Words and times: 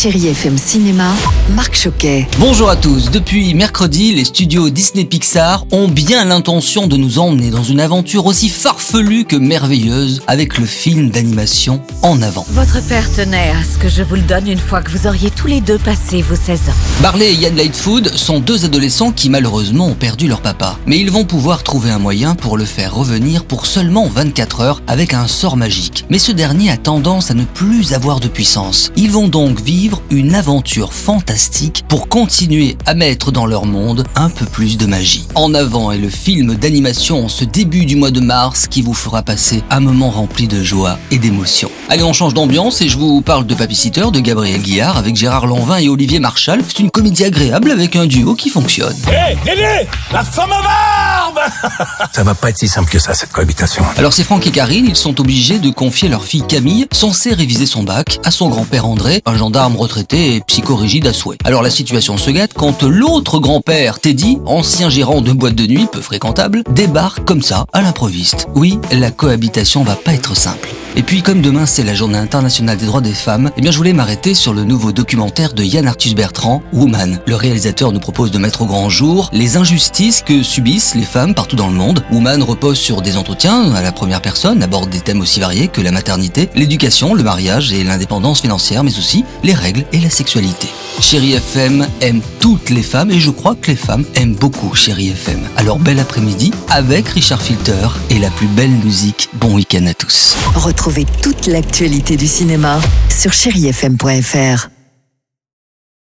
Chéri 0.00 0.28
FM 0.28 0.56
Cinéma, 0.56 1.12
Marc 1.56 1.74
Choquet. 1.74 2.28
Bonjour 2.38 2.70
à 2.70 2.76
tous. 2.76 3.10
Depuis 3.10 3.52
mercredi, 3.54 4.14
les 4.14 4.24
studios 4.24 4.70
Disney 4.70 5.04
Pixar 5.04 5.64
ont 5.72 5.88
bien 5.88 6.24
l'intention 6.24 6.86
de 6.86 6.96
nous 6.96 7.18
emmener 7.18 7.50
dans 7.50 7.64
une 7.64 7.80
aventure 7.80 8.26
aussi 8.26 8.48
farfelue 8.48 9.24
que 9.24 9.34
merveilleuse 9.34 10.22
avec 10.28 10.56
le 10.56 10.66
film 10.66 11.10
d'animation 11.10 11.82
En 12.02 12.22
avant. 12.22 12.46
Votre 12.50 12.80
père 12.86 13.10
tenait 13.12 13.50
à 13.50 13.64
ce 13.64 13.76
que 13.76 13.88
je 13.88 14.04
vous 14.04 14.14
le 14.14 14.22
donne 14.22 14.46
une 14.46 14.60
fois 14.60 14.82
que 14.82 14.92
vous 14.92 15.08
auriez 15.08 15.32
tous 15.32 15.48
les 15.48 15.60
deux 15.60 15.78
passé 15.78 16.22
vos 16.22 16.36
16 16.36 16.60
ans? 16.68 17.02
Barley 17.02 17.32
et 17.32 17.34
Yann 17.34 17.56
Lightfoot 17.56 18.16
sont 18.16 18.38
deux 18.38 18.64
adolescents 18.64 19.10
qui 19.10 19.28
malheureusement 19.28 19.86
ont 19.86 19.94
perdu 19.96 20.28
leur 20.28 20.42
papa. 20.42 20.78
Mais 20.86 21.00
ils 21.00 21.10
vont 21.10 21.24
pouvoir 21.24 21.64
trouver 21.64 21.90
un 21.90 21.98
moyen 21.98 22.36
pour 22.36 22.56
le 22.56 22.66
faire 22.66 22.94
revenir 22.94 23.44
pour 23.44 23.66
seulement 23.66 24.06
24 24.06 24.60
heures 24.60 24.82
avec 24.86 25.12
un 25.12 25.26
sort 25.26 25.56
magique. 25.56 26.04
Mais 26.08 26.18
ce 26.18 26.30
dernier 26.30 26.70
a 26.70 26.76
tendance 26.76 27.32
à 27.32 27.34
ne 27.34 27.42
plus 27.42 27.94
avoir 27.94 28.20
de 28.20 28.28
puissance. 28.28 28.92
Ils 28.94 29.10
vont 29.10 29.26
donc 29.26 29.60
vivre 29.60 29.87
une 30.10 30.34
aventure 30.34 30.92
fantastique 30.92 31.84
pour 31.88 32.08
continuer 32.08 32.76
à 32.86 32.94
mettre 32.94 33.32
dans 33.32 33.46
leur 33.46 33.66
monde 33.66 34.04
un 34.14 34.30
peu 34.30 34.46
plus 34.46 34.76
de 34.76 34.86
magie. 34.86 35.26
En 35.34 35.54
avant 35.54 35.92
est 35.92 35.98
le 35.98 36.08
film 36.08 36.54
d'animation 36.54 37.24
en 37.24 37.28
ce 37.28 37.44
début 37.44 37.86
du 37.86 37.96
mois 37.96 38.10
de 38.10 38.20
mars 38.20 38.66
qui 38.66 38.82
vous 38.82 38.94
fera 38.94 39.22
passer 39.22 39.62
un 39.70 39.80
moment 39.80 40.10
rempli 40.10 40.48
de 40.48 40.62
joie 40.62 40.98
et 41.10 41.18
d'émotion. 41.18 41.70
Allez, 41.88 42.02
on 42.02 42.12
change 42.12 42.34
d'ambiance 42.34 42.80
et 42.80 42.88
je 42.88 42.98
vous 42.98 43.20
parle 43.20 43.46
de 43.46 43.54
Sitter 43.74 44.06
de 44.12 44.20
Gabriel 44.20 44.60
Guillard 44.60 44.96
avec 44.96 45.14
Gérard 45.14 45.46
Lanvin 45.46 45.78
et 45.78 45.88
Olivier 45.88 46.18
Marchal. 46.18 46.60
C'est 46.66 46.80
une 46.80 46.90
comédie 46.90 47.24
agréable 47.24 47.70
avec 47.70 47.96
un 47.96 48.06
duo 48.06 48.34
qui 48.34 48.48
fonctionne. 48.48 48.96
Hé, 49.06 49.36
Dédé 49.44 49.88
La 50.12 50.24
femme 50.24 50.52
à 50.52 50.62
barbe 50.62 51.38
Ça 52.12 52.22
va 52.24 52.34
pas 52.34 52.50
être 52.50 52.58
si 52.58 52.68
simple 52.68 52.90
que 52.90 52.98
ça, 52.98 53.14
cette 53.14 53.32
cohabitation. 53.32 53.84
Alors 53.96 54.12
c'est 54.12 54.24
Franck 54.24 54.46
et 54.46 54.50
Karine, 54.50 54.86
ils 54.88 54.96
sont 54.96 55.20
obligés 55.20 55.58
de 55.58 55.70
confier 55.70 56.08
leur 56.08 56.24
fille 56.24 56.42
Camille, 56.46 56.86
censée 56.92 57.34
réviser 57.34 57.66
son 57.66 57.82
bac, 57.82 58.18
à 58.24 58.30
son 58.30 58.48
grand-père 58.48 58.86
André, 58.86 59.22
un 59.26 59.36
gendarme 59.36 59.76
retraité 59.78 60.34
et 60.34 60.40
psychorigide 60.40 61.06
à 61.06 61.12
souhait. 61.12 61.38
Alors 61.44 61.62
la 61.62 61.70
situation 61.70 62.16
se 62.16 62.30
gâte 62.30 62.52
quand 62.54 62.82
l'autre 62.82 63.38
grand-père, 63.38 64.00
Teddy, 64.00 64.38
ancien 64.44 64.90
gérant 64.90 65.20
de 65.20 65.32
boîte 65.32 65.54
de 65.54 65.66
nuit 65.66 65.86
peu 65.90 66.00
fréquentable, 66.00 66.62
débarque 66.70 67.24
comme 67.24 67.42
ça, 67.42 67.64
à 67.72 67.82
l'improviste. 67.82 68.46
Oui, 68.54 68.78
la 68.92 69.10
cohabitation 69.10 69.82
va 69.82 69.94
pas 69.94 70.14
être 70.14 70.36
simple. 70.36 70.68
Et 70.96 71.02
puis 71.02 71.22
comme 71.22 71.42
demain 71.42 71.66
c'est 71.66 71.84
la 71.84 71.94
journée 71.94 72.18
internationale 72.18 72.76
des 72.76 72.86
droits 72.86 73.00
des 73.00 73.12
femmes, 73.12 73.50
eh 73.56 73.60
bien 73.60 73.70
je 73.70 73.76
voulais 73.76 73.92
m'arrêter 73.92 74.34
sur 74.34 74.52
le 74.52 74.64
nouveau 74.64 74.90
documentaire 74.90 75.52
de 75.52 75.62
Yann 75.62 75.86
Arthus 75.86 76.14
Bertrand, 76.14 76.60
Woman. 76.72 77.20
Le 77.26 77.36
réalisateur 77.36 77.92
nous 77.92 78.00
propose 78.00 78.30
de 78.30 78.38
mettre 78.38 78.62
au 78.62 78.66
grand 78.66 78.88
jour 78.88 79.28
les 79.32 79.56
injustices 79.56 80.22
que 80.22 80.42
subissent 80.42 80.94
les 80.94 81.04
femmes 81.04 81.34
partout 81.34 81.56
dans 81.56 81.68
le 81.68 81.74
monde. 81.74 82.02
Woman 82.10 82.42
repose 82.42 82.78
sur 82.78 83.00
des 83.02 83.16
entretiens 83.16 83.72
à 83.74 83.82
la 83.82 83.92
première 83.92 84.22
personne, 84.22 84.62
aborde 84.62 84.90
des 84.90 85.00
thèmes 85.00 85.20
aussi 85.20 85.38
variés 85.40 85.68
que 85.68 85.80
la 85.80 85.92
maternité, 85.92 86.48
l'éducation, 86.56 87.14
le 87.14 87.22
mariage 87.22 87.72
et 87.72 87.84
l'indépendance 87.84 88.40
financière, 88.40 88.82
mais 88.82 88.98
aussi 88.98 89.24
les 89.44 89.54
et 89.92 90.00
la 90.00 90.10
sexualité. 90.10 90.68
Chérie 91.00 91.34
FM 91.34 91.86
aime 92.00 92.20
toutes 92.40 92.70
les 92.70 92.82
femmes 92.82 93.10
et 93.10 93.20
je 93.20 93.30
crois 93.30 93.54
que 93.54 93.68
les 93.68 93.76
femmes 93.76 94.04
aiment 94.14 94.34
beaucoup 94.34 94.74
Chérie 94.74 95.10
FM. 95.10 95.40
Alors 95.56 95.78
bel 95.78 95.98
après-midi 96.00 96.52
avec 96.68 97.08
Richard 97.08 97.40
Filter 97.40 97.88
et 98.10 98.18
la 98.18 98.30
plus 98.30 98.48
belle 98.48 98.70
musique. 98.70 99.28
Bon 99.34 99.54
week-end 99.54 99.86
à 99.86 99.94
tous. 99.94 100.36
Retrouvez 100.54 101.06
toute 101.22 101.46
l'actualité 101.46 102.16
du 102.16 102.26
cinéma 102.26 102.80
sur 103.08 103.32
chérifm.fr. 103.32 104.77